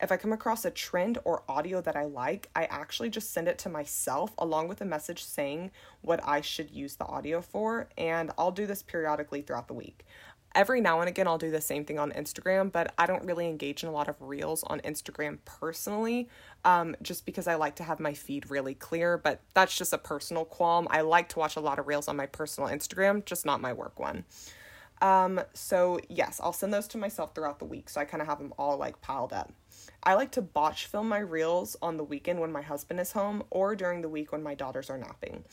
If 0.00 0.12
I 0.12 0.16
come 0.16 0.32
across 0.32 0.64
a 0.64 0.70
trend 0.70 1.18
or 1.24 1.42
audio 1.48 1.80
that 1.80 1.96
I 1.96 2.04
like, 2.04 2.48
I 2.56 2.64
actually 2.66 3.10
just 3.10 3.32
send 3.32 3.48
it 3.48 3.58
to 3.58 3.68
myself 3.68 4.32
along 4.38 4.68
with 4.68 4.80
a 4.80 4.84
message 4.84 5.24
saying 5.24 5.72
what 6.02 6.20
I 6.26 6.40
should 6.40 6.70
use 6.70 6.96
the 6.96 7.04
audio 7.04 7.40
for, 7.40 7.88
and 7.98 8.30
I'll 8.38 8.50
do 8.52 8.66
this 8.66 8.82
periodically 8.82 9.42
throughout 9.42 9.68
the 9.68 9.74
week. 9.74 10.04
Every 10.54 10.80
now 10.80 11.00
and 11.00 11.08
again, 11.08 11.26
I'll 11.26 11.38
do 11.38 11.50
the 11.50 11.60
same 11.60 11.84
thing 11.84 11.98
on 11.98 12.12
Instagram, 12.12 12.70
but 12.70 12.92
I 12.98 13.06
don't 13.06 13.24
really 13.24 13.48
engage 13.48 13.82
in 13.82 13.88
a 13.88 13.92
lot 13.92 14.08
of 14.08 14.20
reels 14.20 14.62
on 14.64 14.80
Instagram 14.80 15.38
personally, 15.44 16.28
um, 16.64 16.94
just 17.02 17.24
because 17.24 17.46
I 17.46 17.54
like 17.54 17.76
to 17.76 17.84
have 17.84 18.00
my 18.00 18.12
feed 18.12 18.50
really 18.50 18.74
clear. 18.74 19.16
But 19.16 19.40
that's 19.54 19.76
just 19.76 19.92
a 19.92 19.98
personal 19.98 20.44
qualm. 20.44 20.86
I 20.90 21.00
like 21.00 21.28
to 21.30 21.38
watch 21.38 21.56
a 21.56 21.60
lot 21.60 21.78
of 21.78 21.86
reels 21.86 22.08
on 22.08 22.16
my 22.16 22.26
personal 22.26 22.68
Instagram, 22.68 23.24
just 23.24 23.46
not 23.46 23.60
my 23.60 23.72
work 23.72 23.98
one. 23.98 24.24
Um, 25.00 25.40
so, 25.52 25.98
yes, 26.08 26.40
I'll 26.42 26.52
send 26.52 26.72
those 26.72 26.86
to 26.88 26.98
myself 26.98 27.34
throughout 27.34 27.58
the 27.58 27.64
week, 27.64 27.88
so 27.88 28.00
I 28.00 28.04
kind 28.04 28.20
of 28.20 28.28
have 28.28 28.38
them 28.38 28.54
all 28.56 28.76
like 28.76 29.00
piled 29.00 29.32
up. 29.32 29.52
I 30.04 30.14
like 30.14 30.30
to 30.32 30.42
botch 30.42 30.86
film 30.86 31.08
my 31.08 31.18
reels 31.18 31.76
on 31.82 31.96
the 31.96 32.04
weekend 32.04 32.40
when 32.40 32.52
my 32.52 32.62
husband 32.62 33.00
is 33.00 33.10
home 33.10 33.42
or 33.50 33.74
during 33.74 34.02
the 34.02 34.08
week 34.08 34.30
when 34.30 34.44
my 34.44 34.54
daughters 34.54 34.90
are 34.90 34.98
napping. 34.98 35.44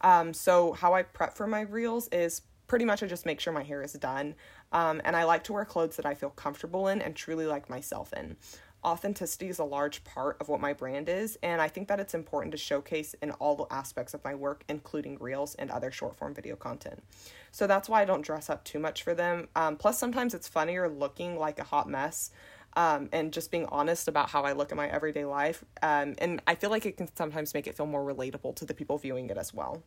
Um, 0.00 0.34
so, 0.34 0.72
how 0.72 0.94
I 0.94 1.04
prep 1.04 1.36
for 1.36 1.46
my 1.46 1.60
reels 1.60 2.08
is 2.08 2.42
pretty 2.68 2.84
much 2.84 3.02
I 3.02 3.06
just 3.06 3.26
make 3.26 3.40
sure 3.40 3.52
my 3.52 3.64
hair 3.64 3.82
is 3.82 3.94
done. 3.94 4.34
Um, 4.72 5.00
and 5.04 5.16
I 5.16 5.24
like 5.24 5.42
to 5.44 5.52
wear 5.52 5.64
clothes 5.64 5.96
that 5.96 6.06
I 6.06 6.14
feel 6.14 6.30
comfortable 6.30 6.86
in 6.88 7.02
and 7.02 7.16
truly 7.16 7.46
like 7.46 7.68
myself 7.68 8.12
in. 8.12 8.36
authenticity 8.84 9.48
is 9.48 9.58
a 9.58 9.64
large 9.64 10.04
part 10.04 10.36
of 10.40 10.48
what 10.48 10.60
my 10.60 10.72
brand 10.72 11.08
is, 11.08 11.36
and 11.42 11.60
I 11.60 11.68
think 11.68 11.88
that 11.88 11.98
it's 11.98 12.14
important 12.14 12.52
to 12.52 12.58
showcase 12.58 13.14
in 13.20 13.32
all 13.32 13.66
aspects 13.70 14.14
of 14.14 14.22
my 14.22 14.34
work, 14.34 14.62
including 14.68 15.18
reels 15.18 15.54
and 15.56 15.70
other 15.70 15.90
short 15.90 16.16
form 16.16 16.34
video 16.34 16.54
content. 16.56 17.02
So 17.50 17.66
that's 17.66 17.88
why 17.88 18.02
I 18.02 18.04
don't 18.04 18.22
dress 18.22 18.48
up 18.48 18.64
too 18.64 18.78
much 18.78 19.02
for 19.02 19.14
them. 19.14 19.48
Um, 19.56 19.76
plus, 19.76 19.98
sometimes 19.98 20.34
it's 20.34 20.46
funnier 20.46 20.88
looking 20.88 21.38
like 21.38 21.58
a 21.58 21.64
hot 21.64 21.88
mess. 21.88 22.30
Um, 22.76 23.08
and 23.12 23.32
just 23.32 23.50
being 23.50 23.66
honest 23.66 24.06
about 24.06 24.28
how 24.28 24.42
I 24.42 24.52
look 24.52 24.70
in 24.70 24.76
my 24.76 24.88
everyday 24.88 25.24
life. 25.24 25.64
Um, 25.82 26.14
and 26.18 26.40
I 26.46 26.54
feel 26.54 26.70
like 26.70 26.86
it 26.86 26.98
can 26.98 27.08
sometimes 27.16 27.54
make 27.54 27.66
it 27.66 27.76
feel 27.76 27.86
more 27.86 28.04
relatable 28.04 28.54
to 28.56 28.64
the 28.66 28.74
people 28.74 28.98
viewing 28.98 29.30
it 29.30 29.38
as 29.38 29.52
well. 29.52 29.82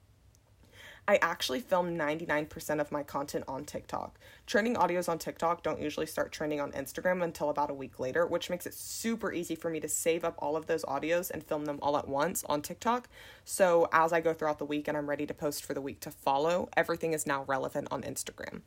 I 1.08 1.18
actually 1.22 1.60
film 1.62 1.98
99% 1.98 2.80
of 2.80 2.92
my 2.92 3.04
content 3.04 3.44
on 3.48 3.66
TikTok. 3.66 4.20
Trending 4.46 4.76
audios 4.76 5.10
on 5.10 5.18
TikTok 5.18 5.64
don't 5.64 5.82
usually 5.82 6.06
start 6.06 6.32
trending 6.32 6.62
on 6.62 6.72
Instagram 6.74 7.24
until 7.24 7.50
about 7.50 7.72
a 7.72 7.74
week 7.74 8.00
later, 8.00 8.26
which 8.26 8.50
makes 8.50 8.68
it 8.68 8.74
super 8.74 9.34
easy 9.34 9.56
for 9.56 9.70
me 9.70 9.80
to 9.80 9.90
save 9.90 10.24
up 10.24 10.36
all 10.40 10.56
of 10.56 10.68
those 10.68 10.86
audios 10.86 11.32
and 11.32 11.44
film 11.44 11.66
them 11.66 11.80
all 11.82 11.98
at 11.98 12.08
once 12.08 12.44
on 12.48 12.62
TikTok. 12.62 13.10
So 13.44 13.90
as 13.92 14.14
I 14.14 14.22
go 14.22 14.34
throughout 14.34 14.60
the 14.60 14.66
week 14.66 14.88
and 14.88 14.96
I'm 14.96 15.10
ready 15.10 15.26
to 15.26 15.34
post 15.34 15.66
for 15.66 15.74
the 15.74 15.82
week 15.82 16.00
to 16.02 16.12
follow, 16.12 16.70
everything 16.78 17.14
is 17.14 17.26
now 17.26 17.44
relevant 17.46 17.88
on 17.90 18.04
Instagram. 18.04 18.62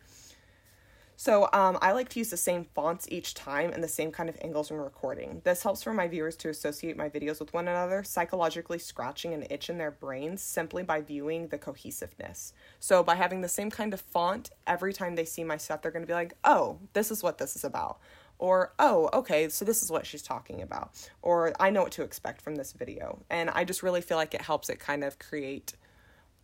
So 1.16 1.48
um, 1.52 1.78
I 1.80 1.92
like 1.92 2.08
to 2.10 2.18
use 2.18 2.30
the 2.30 2.36
same 2.36 2.64
fonts 2.74 3.06
each 3.08 3.34
time 3.34 3.70
and 3.72 3.82
the 3.82 3.88
same 3.88 4.10
kind 4.10 4.28
of 4.28 4.36
angles 4.42 4.70
when 4.70 4.80
recording. 4.80 5.40
This 5.44 5.62
helps 5.62 5.82
for 5.82 5.92
my 5.92 6.08
viewers 6.08 6.36
to 6.36 6.48
associate 6.48 6.96
my 6.96 7.08
videos 7.08 7.38
with 7.38 7.52
one 7.52 7.68
another, 7.68 8.02
psychologically 8.02 8.78
scratching 8.78 9.32
an 9.32 9.46
itch 9.48 9.70
in 9.70 9.78
their 9.78 9.92
brains 9.92 10.42
simply 10.42 10.82
by 10.82 11.00
viewing 11.00 11.48
the 11.48 11.58
cohesiveness. 11.58 12.52
So 12.80 13.02
by 13.02 13.14
having 13.14 13.42
the 13.42 13.48
same 13.48 13.70
kind 13.70 13.94
of 13.94 14.00
font, 14.00 14.50
every 14.66 14.92
time 14.92 15.14
they 15.14 15.24
see 15.24 15.44
my 15.44 15.56
stuff, 15.56 15.82
they're 15.82 15.92
going 15.92 16.02
to 16.02 16.06
be 16.06 16.14
like, 16.14 16.34
oh, 16.44 16.78
this 16.94 17.10
is 17.10 17.22
what 17.22 17.38
this 17.38 17.54
is 17.54 17.64
about. 17.64 17.98
Or, 18.38 18.72
oh, 18.80 19.08
okay, 19.12 19.48
so 19.48 19.64
this 19.64 19.82
is 19.82 19.92
what 19.92 20.06
she's 20.06 20.22
talking 20.22 20.60
about. 20.60 20.90
Or, 21.22 21.54
I 21.60 21.70
know 21.70 21.84
what 21.84 21.92
to 21.92 22.02
expect 22.02 22.42
from 22.42 22.56
this 22.56 22.72
video. 22.72 23.22
And 23.30 23.48
I 23.50 23.62
just 23.62 23.84
really 23.84 24.00
feel 24.00 24.16
like 24.16 24.34
it 24.34 24.42
helps 24.42 24.68
it 24.68 24.80
kind 24.80 25.04
of 25.04 25.20
create 25.20 25.74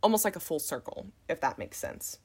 almost 0.00 0.24
like 0.24 0.36
a 0.36 0.40
full 0.40 0.60
circle, 0.60 1.08
if 1.28 1.40
that 1.40 1.58
makes 1.58 1.78
sense. 1.78 2.18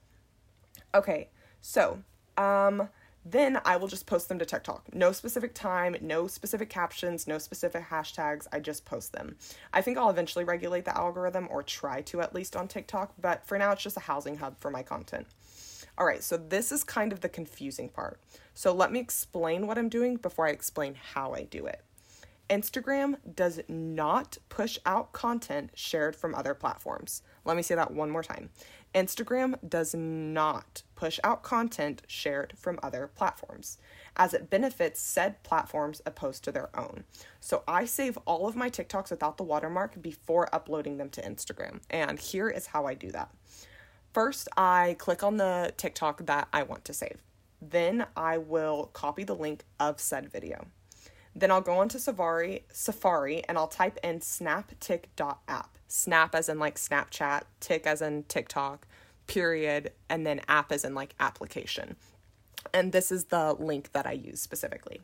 Okay, 0.93 1.29
so 1.61 2.03
um, 2.37 2.89
then 3.27 3.59
I 3.65 3.77
will 3.77 3.87
just 3.87 4.05
post 4.05 4.29
them 4.29 4.37
to 4.37 4.45
TikTok. 4.45 4.93
No 4.93 5.11
specific 5.11 5.55
time, 5.55 5.95
no 5.99 6.27
specific 6.27 6.69
captions, 6.69 7.25
no 7.25 7.39
specific 7.39 7.85
hashtags. 7.89 8.45
I 8.53 8.59
just 8.59 8.85
post 8.85 9.13
them. 9.13 9.35
I 9.73 9.81
think 9.81 9.97
I'll 9.97 10.11
eventually 10.11 10.45
regulate 10.45 10.85
the 10.85 10.95
algorithm 10.95 11.47
or 11.49 11.63
try 11.63 12.01
to 12.03 12.21
at 12.21 12.35
least 12.35 12.55
on 12.55 12.67
TikTok, 12.67 13.13
but 13.19 13.45
for 13.47 13.57
now 13.57 13.71
it's 13.71 13.81
just 13.81 13.97
a 13.97 14.01
housing 14.01 14.37
hub 14.37 14.59
for 14.59 14.69
my 14.69 14.83
content. 14.83 15.25
All 15.97 16.05
right, 16.05 16.23
so 16.23 16.37
this 16.37 16.71
is 16.71 16.83
kind 16.83 17.11
of 17.11 17.21
the 17.21 17.29
confusing 17.29 17.89
part. 17.89 18.19
So 18.53 18.73
let 18.73 18.91
me 18.91 18.99
explain 18.99 19.65
what 19.65 19.77
I'm 19.77 19.89
doing 19.89 20.17
before 20.17 20.45
I 20.45 20.51
explain 20.51 20.95
how 21.13 21.33
I 21.33 21.43
do 21.43 21.65
it. 21.65 21.81
Instagram 22.49 23.15
does 23.33 23.61
not 23.67 24.37
push 24.49 24.77
out 24.85 25.13
content 25.13 25.71
shared 25.73 26.15
from 26.15 26.35
other 26.35 26.53
platforms. 26.53 27.23
Let 27.45 27.55
me 27.55 27.63
say 27.63 27.75
that 27.75 27.91
one 27.91 28.09
more 28.09 28.23
time. 28.23 28.49
Instagram 28.93 29.57
does 29.67 29.93
not 29.93 30.81
push 30.95 31.19
out 31.23 31.43
content 31.43 32.01
shared 32.07 32.53
from 32.57 32.79
other 32.81 33.07
platforms, 33.07 33.77
as 34.15 34.33
it 34.33 34.49
benefits 34.49 34.99
said 34.99 35.43
platforms 35.43 36.01
opposed 36.05 36.43
to 36.45 36.51
their 36.51 36.69
own. 36.77 37.03
So 37.39 37.63
I 37.67 37.85
save 37.85 38.17
all 38.25 38.47
of 38.47 38.55
my 38.55 38.69
TikToks 38.69 39.11
without 39.11 39.37
the 39.37 39.43
watermark 39.43 40.01
before 40.01 40.53
uploading 40.53 40.97
them 40.97 41.09
to 41.09 41.21
Instagram. 41.21 41.81
And 41.89 42.19
here 42.19 42.49
is 42.49 42.67
how 42.67 42.85
I 42.85 42.95
do 42.95 43.11
that. 43.11 43.29
First, 44.13 44.47
I 44.55 44.95
click 44.97 45.23
on 45.23 45.37
the 45.37 45.73
TikTok 45.77 46.25
that 46.25 46.47
I 46.53 46.63
want 46.63 46.85
to 46.85 46.93
save. 46.93 47.17
Then 47.61 48.05
I 48.15 48.37
will 48.37 48.85
copy 48.93 49.23
the 49.23 49.35
link 49.35 49.65
of 49.79 49.99
said 49.99 50.31
video. 50.31 50.67
Then 51.35 51.51
I'll 51.51 51.61
go 51.61 51.79
onto 51.79 51.99
Safari, 51.99 52.63
Safari, 52.71 53.43
and 53.49 53.57
I'll 53.57 53.67
type 53.67 53.99
in 54.01 54.21
snaptik.app. 54.21 55.74
Snap 55.87 56.35
as 56.35 56.49
in 56.49 56.59
like 56.59 56.75
Snapchat, 56.75 57.43
tick 57.59 57.85
as 57.85 58.01
in 58.01 58.23
TikTok, 58.23 58.87
period, 59.27 59.91
and 60.09 60.25
then 60.25 60.41
app 60.47 60.71
as 60.71 60.83
in 60.83 60.95
like 60.95 61.15
application. 61.19 61.95
And 62.73 62.91
this 62.91 63.11
is 63.11 63.25
the 63.25 63.53
link 63.53 63.91
that 63.93 64.05
I 64.05 64.13
use 64.13 64.41
specifically. 64.41 65.01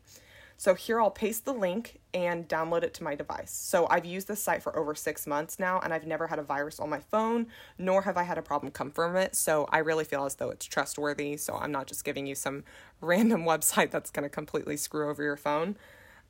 So 0.61 0.75
here 0.75 1.01
I'll 1.01 1.09
paste 1.09 1.45
the 1.45 1.55
link 1.55 2.00
and 2.13 2.47
download 2.47 2.83
it 2.83 2.93
to 2.93 3.03
my 3.03 3.15
device. 3.15 3.50
So 3.51 3.88
I've 3.89 4.05
used 4.05 4.27
this 4.27 4.43
site 4.43 4.61
for 4.61 4.77
over 4.77 4.93
six 4.93 5.25
months 5.25 5.57
now 5.57 5.79
and 5.79 5.91
I've 5.91 6.05
never 6.05 6.27
had 6.27 6.38
a 6.38 6.43
virus 6.43 6.79
on 6.79 6.88
my 6.88 7.00
phone, 7.00 7.47
nor 7.79 8.03
have 8.03 8.15
I 8.15 8.21
had 8.21 8.38
a 8.38 8.43
problem 8.43 8.71
come 8.71 8.91
from 8.91 9.15
it. 9.15 9.35
So 9.35 9.67
I 9.71 9.79
really 9.79 10.03
feel 10.03 10.23
as 10.23 10.35
though 10.35 10.51
it's 10.51 10.67
trustworthy. 10.67 11.35
So 11.38 11.55
I'm 11.55 11.71
not 11.71 11.88
just 11.88 12.05
giving 12.05 12.27
you 12.27 12.35
some 12.35 12.63
random 13.01 13.43
website 13.43 13.89
that's 13.89 14.11
going 14.11 14.21
to 14.21 14.29
completely 14.29 14.77
screw 14.77 15.09
over 15.09 15.23
your 15.23 15.35
phone. 15.35 15.77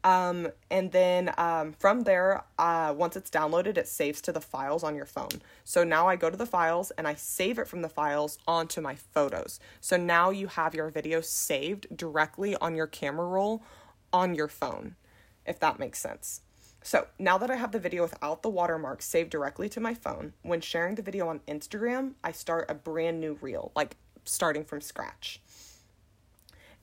Um, 0.03 0.47
and 0.71 0.91
then 0.91 1.33
um, 1.37 1.73
from 1.73 2.01
there, 2.01 2.43
uh, 2.57 2.93
once 2.97 3.15
it's 3.15 3.29
downloaded, 3.29 3.77
it 3.77 3.87
saves 3.87 4.19
to 4.21 4.31
the 4.31 4.41
files 4.41 4.83
on 4.83 4.95
your 4.95 5.05
phone. 5.05 5.41
So 5.63 5.83
now 5.83 6.07
I 6.07 6.15
go 6.15 6.29
to 6.29 6.37
the 6.37 6.45
files 6.45 6.91
and 6.91 7.07
I 7.07 7.13
save 7.13 7.59
it 7.59 7.67
from 7.67 7.81
the 7.81 7.89
files 7.89 8.39
onto 8.47 8.81
my 8.81 8.95
photos. 8.95 9.59
So 9.79 9.97
now 9.97 10.31
you 10.31 10.47
have 10.47 10.73
your 10.73 10.89
video 10.89 11.21
saved 11.21 11.95
directly 11.95 12.55
on 12.55 12.75
your 12.75 12.87
camera 12.87 13.27
roll 13.27 13.63
on 14.11 14.33
your 14.33 14.47
phone, 14.47 14.95
if 15.45 15.59
that 15.59 15.79
makes 15.79 15.99
sense. 15.99 16.41
So 16.83 17.07
now 17.19 17.37
that 17.37 17.51
I 17.51 17.55
have 17.57 17.71
the 17.71 17.79
video 17.79 18.01
without 18.01 18.41
the 18.41 18.49
watermark 18.49 19.03
saved 19.03 19.29
directly 19.29 19.69
to 19.69 19.79
my 19.79 19.93
phone, 19.93 20.33
when 20.41 20.61
sharing 20.61 20.95
the 20.95 21.03
video 21.03 21.27
on 21.27 21.41
Instagram, 21.47 22.13
I 22.23 22.31
start 22.31 22.65
a 22.69 22.73
brand 22.73 23.21
new 23.21 23.37
reel, 23.39 23.71
like 23.75 23.97
starting 24.25 24.65
from 24.65 24.81
scratch. 24.81 25.39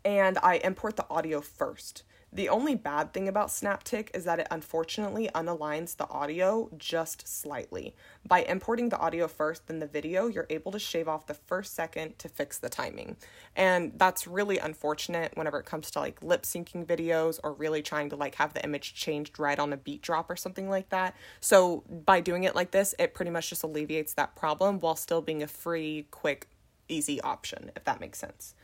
And 0.05 0.39
I 0.39 0.59
import 0.59 0.95
the 0.95 1.07
audio 1.11 1.41
first. 1.41 2.05
The 2.31 2.51
only 2.51 2.75
bad 2.75 3.15
thing 3.15 3.27
about 3.27 3.49
SnapTik 3.49 4.15
is 4.15 4.25
that 4.25 4.39
it 4.39 4.49
unfortunately 4.51 5.31
unaligns 5.35 5.97
the 5.97 6.09
audio 6.11 6.69
just 6.77 7.27
slightly. 7.27 7.95
By 8.27 8.43
importing 8.43 8.91
the 8.91 8.99
audio 8.99 9.27
first, 9.29 9.67
then 9.67 9.79
the 9.79 9.87
video, 9.87 10.27
you're 10.27 10.47
able 10.51 10.71
to 10.73 10.79
shave 10.79 11.09
off 11.09 11.27
the 11.27 11.33
first 11.33 11.75
second 11.75 12.19
to 12.19 12.29
fix 12.29 12.59
the 12.59 12.69
timing. 12.69 13.17
And 13.57 13.93
that's 13.97 14.27
really 14.27 14.59
unfortunate 14.59 15.33
whenever 15.37 15.59
it 15.59 15.65
comes 15.65 15.91
to 15.93 16.01
like 16.01 16.23
lip 16.23 16.43
syncing 16.43 16.85
videos 16.85 17.41
or 17.43 17.55
really 17.55 17.81
trying 17.81 18.11
to 18.11 18.17
like 18.17 18.35
have 18.35 18.53
the 18.53 18.63
image 18.63 18.95
changed 18.95 19.39
right 19.39 19.59
on 19.59 19.73
a 19.73 19.79
beat 19.79 20.03
drop 20.03 20.29
or 20.29 20.37
something 20.37 20.69
like 20.69 20.91
that. 20.91 21.17
So 21.41 21.83
by 21.89 22.21
doing 22.21 22.45
it 22.45 22.55
like 22.55 22.73
this, 22.73 22.95
it 22.99 23.15
pretty 23.15 23.31
much 23.31 23.49
just 23.49 23.63
alleviates 23.63 24.13
that 24.15 24.37
problem 24.37 24.81
while 24.81 24.97
still 24.97 25.23
being 25.23 25.43
a 25.43 25.49
free, 25.49 26.07
quick, 26.11 26.47
easy 26.89 27.21
option, 27.23 27.71
if 27.75 27.85
that 27.85 28.01
makes 28.01 28.19
sense. 28.19 28.55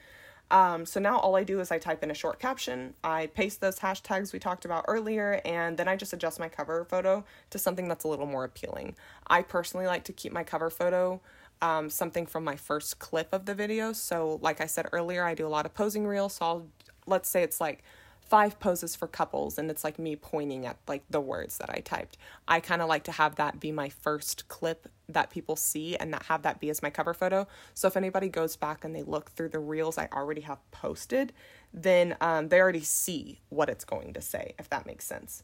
Um, 0.50 0.84
so 0.86 1.00
now 1.00 1.18
all 1.18 1.36
I 1.36 1.42
do 1.42 1.60
is 1.60 1.70
I 1.72 1.78
type 1.78 2.02
in 2.02 2.10
a 2.10 2.14
short 2.14 2.38
caption, 2.38 2.94
I 3.02 3.26
paste 3.28 3.60
those 3.60 3.78
hashtags 3.78 4.32
we 4.32 4.38
talked 4.38 4.64
about 4.64 4.84
earlier, 4.86 5.40
and 5.44 5.76
then 5.76 5.88
I 5.88 5.96
just 5.96 6.12
adjust 6.12 6.38
my 6.38 6.48
cover 6.48 6.84
photo 6.84 7.24
to 7.50 7.58
something 7.58 7.88
that's 7.88 8.04
a 8.04 8.08
little 8.08 8.26
more 8.26 8.44
appealing. 8.44 8.94
I 9.26 9.42
personally 9.42 9.86
like 9.86 10.04
to 10.04 10.12
keep 10.12 10.32
my 10.32 10.44
cover 10.44 10.70
photo 10.70 11.20
um, 11.62 11.88
something 11.88 12.26
from 12.26 12.44
my 12.44 12.56
first 12.56 12.98
clip 12.98 13.32
of 13.32 13.46
the 13.46 13.54
video. 13.54 13.92
So, 13.92 14.38
like 14.42 14.60
I 14.60 14.66
said 14.66 14.86
earlier, 14.92 15.24
I 15.24 15.34
do 15.34 15.46
a 15.46 15.48
lot 15.48 15.66
of 15.66 15.74
posing 15.74 16.06
reels. 16.06 16.34
So, 16.34 16.44
I'll, 16.44 16.66
let's 17.06 17.28
say 17.28 17.42
it's 17.42 17.60
like 17.60 17.82
five 18.26 18.58
poses 18.58 18.96
for 18.96 19.06
couples 19.06 19.58
and 19.58 19.70
it's 19.70 19.84
like 19.84 19.98
me 19.98 20.16
pointing 20.16 20.66
at 20.66 20.78
like 20.88 21.04
the 21.10 21.20
words 21.20 21.58
that 21.58 21.70
I 21.70 21.80
typed. 21.84 22.16
I 22.48 22.60
kind 22.60 22.82
of 22.82 22.88
like 22.88 23.04
to 23.04 23.12
have 23.12 23.36
that 23.36 23.60
be 23.60 23.70
my 23.70 23.88
first 23.88 24.48
clip 24.48 24.88
that 25.08 25.30
people 25.30 25.56
see 25.56 25.96
and 25.96 26.12
that 26.12 26.24
have 26.24 26.42
that 26.42 26.60
be 26.60 26.70
as 26.70 26.82
my 26.82 26.90
cover 26.90 27.12
photo. 27.14 27.46
So 27.74 27.88
if 27.88 27.96
anybody 27.96 28.28
goes 28.28 28.56
back 28.56 28.84
and 28.84 28.94
they 28.94 29.02
look 29.02 29.30
through 29.32 29.50
the 29.50 29.58
reels 29.58 29.98
I 29.98 30.08
already 30.12 30.40
have 30.42 30.58
posted, 30.70 31.32
then 31.72 32.16
um, 32.20 32.48
they 32.48 32.60
already 32.60 32.82
see 32.82 33.40
what 33.50 33.68
it's 33.68 33.84
going 33.84 34.14
to 34.14 34.22
say, 34.22 34.54
if 34.58 34.70
that 34.70 34.86
makes 34.86 35.04
sense. 35.04 35.42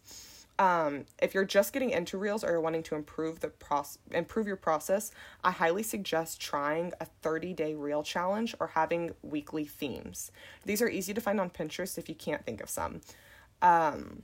Um, 0.60 1.06
if 1.22 1.32
you're 1.32 1.46
just 1.46 1.72
getting 1.72 1.88
into 1.88 2.18
reels 2.18 2.44
or 2.44 2.50
you're 2.50 2.60
wanting 2.60 2.82
to 2.82 2.94
improve 2.94 3.40
the 3.40 3.48
process, 3.48 3.98
improve 4.10 4.46
your 4.46 4.56
process, 4.56 5.10
I 5.42 5.52
highly 5.52 5.82
suggest 5.82 6.38
trying 6.38 6.92
a 7.00 7.06
30 7.22 7.54
day 7.54 7.74
reel 7.74 8.02
challenge 8.02 8.54
or 8.60 8.66
having 8.66 9.12
weekly 9.22 9.64
themes. 9.64 10.30
These 10.66 10.82
are 10.82 10.88
easy 10.88 11.14
to 11.14 11.20
find 11.20 11.40
on 11.40 11.48
Pinterest 11.48 11.96
if 11.96 12.10
you 12.10 12.14
can't 12.14 12.44
think 12.44 12.60
of 12.60 12.68
some. 12.68 13.00
Um, 13.62 14.22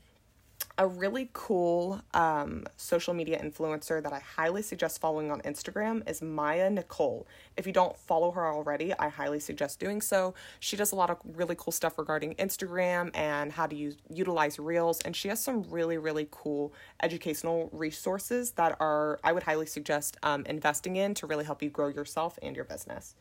a 0.79 0.87
really 0.87 1.31
cool 1.33 2.03
um, 2.13 2.65
social 2.77 3.15
media 3.15 3.41
influencer 3.43 4.03
that 4.03 4.13
I 4.13 4.19
highly 4.19 4.61
suggest 4.61 5.01
following 5.01 5.31
on 5.31 5.41
Instagram 5.41 6.09
is 6.09 6.21
Maya 6.21 6.69
Nicole. 6.69 7.27
If 7.57 7.67
you 7.67 7.73
don't 7.73 7.97
follow 7.97 8.31
her 8.33 8.47
already, 8.47 8.93
I 8.99 9.09
highly 9.09 9.41
suggest 9.41 9.81
doing 9.81 10.03
so. 10.03 10.35
She 10.61 10.77
does 10.77 10.93
a 10.93 10.95
lot 10.95 11.09
of 11.09 11.19
really 11.25 11.55
cool 11.57 11.73
stuff 11.73 11.97
regarding 11.99 12.35
Instagram 12.35 13.11
and 13.15 13.53
how 13.53 13.67
to 13.67 13.75
use 13.75 13.97
utilize 14.11 14.59
Reels, 14.59 15.01
and 15.01 15.17
she 15.17 15.29
has 15.29 15.43
some 15.43 15.63
really 15.71 15.97
really 15.97 16.29
cool 16.31 16.75
educational 17.03 17.71
resources 17.73 18.53
that 18.53 18.77
are 18.79 19.19
I 19.25 19.33
would 19.33 19.45
highly 19.45 19.67
suggest 19.67 20.19
um, 20.23 20.45
investing 20.45 20.97
in 20.97 21.15
to 21.15 21.27
really 21.27 21.45
help 21.45 21.63
you 21.63 21.71
grow 21.71 21.89
yourself 21.89 22.39
and 22.43 22.55
your 22.55 22.67
business. 22.67 23.15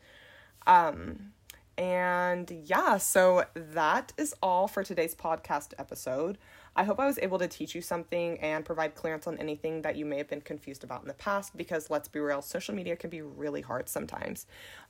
Um, 0.66 1.32
and 1.78 2.50
yeah, 2.64 2.96
so 2.98 3.44
that 3.54 4.12
is 4.16 4.34
all 4.42 4.66
for 4.66 4.82
today's 4.82 5.14
podcast 5.14 5.74
episode. 5.78 6.38
I 6.76 6.84
hope 6.84 7.00
I 7.00 7.06
was 7.06 7.18
able 7.20 7.38
to 7.38 7.48
teach 7.48 7.74
you 7.74 7.80
something 7.80 8.38
and 8.40 8.64
provide 8.64 8.94
clearance 8.94 9.26
on 9.26 9.38
anything 9.38 9.82
that 9.82 9.96
you 9.96 10.04
may 10.04 10.18
have 10.18 10.28
been 10.28 10.42
confused 10.42 10.84
about 10.84 11.02
in 11.02 11.08
the 11.08 11.14
past 11.14 11.56
because 11.56 11.90
let's 11.90 12.06
be 12.08 12.20
real, 12.20 12.42
social 12.42 12.74
media 12.74 12.96
can 12.96 13.10
be 13.10 13.22
really 13.22 13.62
hard 13.62 13.88
sometimes. 13.88 14.46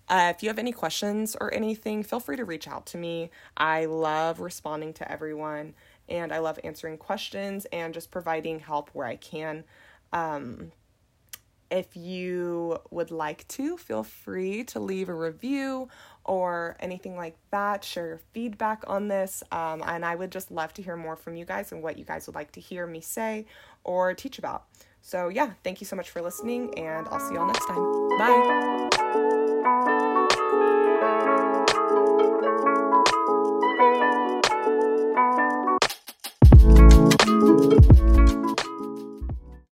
Uh, 0.08 0.32
if 0.34 0.42
you 0.42 0.48
have 0.48 0.58
any 0.58 0.72
questions 0.72 1.36
or 1.40 1.52
anything, 1.54 2.02
feel 2.02 2.20
free 2.20 2.36
to 2.36 2.44
reach 2.44 2.68
out 2.68 2.86
to 2.86 2.98
me. 2.98 3.30
I 3.56 3.86
love 3.86 4.40
responding 4.40 4.92
to 4.94 5.10
everyone. 5.10 5.74
and 6.08 6.32
I 6.32 6.38
love 6.38 6.58
answering 6.62 6.98
questions 6.98 7.66
and 7.72 7.92
just 7.92 8.10
providing 8.10 8.60
help 8.60 8.90
where 8.92 9.06
I 9.06 9.16
can. 9.16 9.64
Um, 10.12 10.72
if 11.70 11.96
you 11.96 12.78
would 12.90 13.10
like 13.10 13.46
to, 13.48 13.76
feel 13.76 14.02
free 14.02 14.64
to 14.64 14.80
leave 14.80 15.08
a 15.08 15.14
review 15.14 15.88
or 16.24 16.76
anything 16.80 17.16
like 17.16 17.36
that. 17.50 17.84
Share 17.84 18.06
your 18.06 18.20
feedback 18.32 18.84
on 18.86 19.08
this. 19.08 19.42
Um, 19.52 19.82
and 19.86 20.04
I 20.04 20.14
would 20.14 20.32
just 20.32 20.50
love 20.50 20.74
to 20.74 20.82
hear 20.82 20.96
more 20.96 21.16
from 21.16 21.36
you 21.36 21.44
guys 21.44 21.72
and 21.72 21.82
what 21.82 21.98
you 21.98 22.04
guys 22.04 22.26
would 22.26 22.34
like 22.36 22.52
to 22.52 22.60
hear 22.60 22.86
me 22.86 23.00
say 23.00 23.46
or 23.84 24.14
teach 24.14 24.38
about. 24.38 24.64
So, 25.00 25.28
yeah, 25.28 25.52
thank 25.62 25.80
you 25.80 25.86
so 25.86 25.94
much 25.94 26.10
for 26.10 26.20
listening, 26.20 26.76
and 26.76 27.06
I'll 27.08 27.20
see 27.20 27.34
y'all 27.34 27.46
next 27.46 27.64
time. 27.66 28.08
Bye. 28.18 29.05